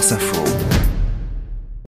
[0.00, 0.89] France Info.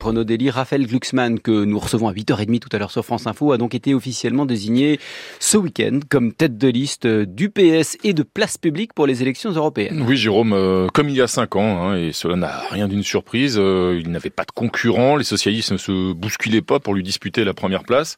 [0.02, 3.52] Renaud Dely, Raphaël Glucksmann, que nous recevons à 8h30 tout à l'heure sur France Info,
[3.52, 4.98] a donc été officiellement désigné
[5.38, 9.52] ce week-end comme tête de liste du PS et de place publique pour les élections
[9.52, 10.04] européennes.
[10.06, 13.04] Oui, Jérôme, euh, comme il y a cinq ans, hein, et cela n'a rien d'une
[13.04, 17.04] surprise, euh, il n'avait pas de concurrent, les socialistes ne se bousculaient pas pour lui
[17.04, 18.16] disputer la première place.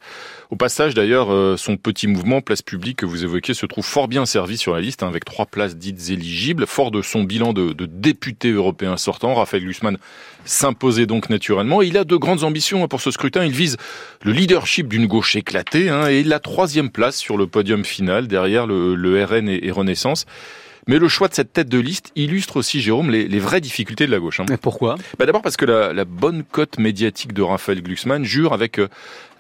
[0.50, 4.08] Au passage, d'ailleurs, euh, son petit mouvement place publique que vous évoquez se trouve fort
[4.08, 6.66] bien servi sur la liste, hein, avec trois places dites éligibles.
[6.66, 9.98] Fort de son bilan de, de député européen sortant, Raphaël Glucksmann
[10.46, 11.73] s'imposait donc naturellement.
[11.82, 13.44] Il a de grandes ambitions pour ce scrutin.
[13.44, 13.76] Il vise
[14.22, 18.66] le leadership d'une gauche éclatée hein, et la troisième place sur le podium final derrière
[18.66, 20.26] le, le RN et Renaissance.
[20.86, 24.06] Mais le choix de cette tête de liste illustre aussi, Jérôme, les, les vraies difficultés
[24.06, 24.40] de la gauche.
[24.40, 24.46] Hein.
[24.50, 24.96] Mais pourquoi?
[25.18, 28.88] Bah D'abord parce que la, la, bonne cote médiatique de Raphaël Glucksmann jure avec euh,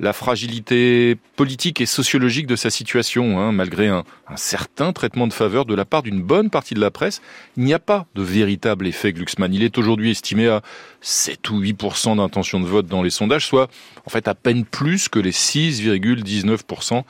[0.00, 3.38] la fragilité politique et sociologique de sa situation.
[3.38, 3.52] Hein.
[3.52, 6.90] Malgré un, un, certain traitement de faveur de la part d'une bonne partie de la
[6.90, 7.20] presse,
[7.56, 9.52] il n'y a pas de véritable effet Glucksmann.
[9.52, 10.62] Il est aujourd'hui estimé à
[11.02, 13.68] 7 ou 8% d'intention de vote dans les sondages, soit
[14.06, 17.02] en fait à peine plus que les 6,19%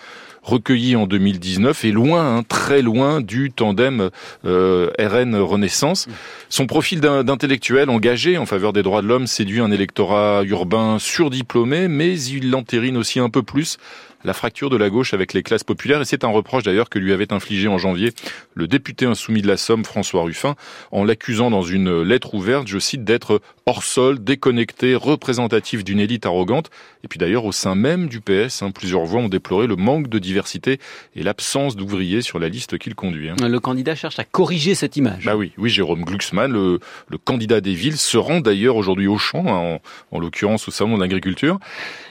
[0.45, 4.11] recueillis en 2019 et loin, hein, très loin du tandem
[4.45, 6.07] euh, RN Renaissance.
[6.49, 11.89] Son profil d'intellectuel engagé en faveur des droits de l'homme séduit un électorat urbain surdiplômé,
[11.89, 13.79] mais il entérine aussi un peu plus
[14.25, 16.99] la fracture de la gauche avec les classes populaires et c'est un reproche d'ailleurs que
[16.99, 18.13] lui avait infligé en janvier
[18.55, 20.55] le député insoumis de la Somme François Ruffin
[20.91, 26.27] en l'accusant dans une lettre ouverte, je cite, d'être hors sol, déconnecté, représentatif d'une élite
[26.27, 26.71] arrogante.
[27.03, 30.09] Et puis d'ailleurs au sein même du PS, hein, plusieurs voix ont déploré le manque
[30.09, 30.79] de diversité
[31.15, 33.29] et l'absence d'ouvriers sur la liste qu'il conduit.
[33.29, 33.37] Hein.
[33.41, 35.25] Le candidat cherche à corriger cette image.
[35.25, 39.19] Bah oui, oui, Jérôme Glucksmann, le, le candidat des villes, se rend d'ailleurs aujourd'hui au
[39.19, 39.79] champ, hein,
[40.13, 41.59] en, en l'occurrence au salon de l'agriculture.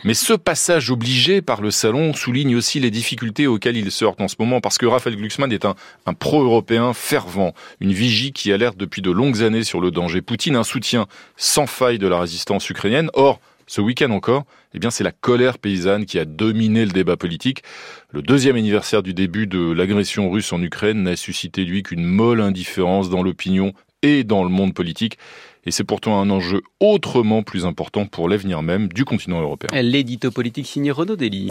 [0.04, 4.28] Mais ce passage obligé par le salon souligne aussi les difficultés auxquelles il heurte en
[4.28, 8.78] ce moment, parce que Raphaël Glucksmann est un, un pro-européen fervent, une vigie qui alerte
[8.78, 11.06] depuis de longues années sur le danger Poutine, un soutien
[11.38, 13.10] sans faille de la résistance ukrainienne.
[13.14, 17.16] Or, ce week-end encore, eh bien, c'est la colère paysanne qui a dominé le débat
[17.16, 17.64] politique.
[18.12, 22.42] Le deuxième anniversaire du début de l'agression russe en Ukraine n'a suscité, lui, qu'une molle
[22.42, 25.18] indifférence dans l'opinion et dans le monde politique.
[25.66, 29.70] Et c'est pourtant un enjeu autrement plus important pour l'avenir même du continent européen.
[29.82, 31.42] L'édito politique signé Renaud Dely.